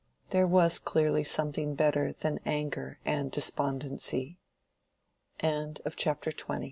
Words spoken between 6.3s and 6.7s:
XXI.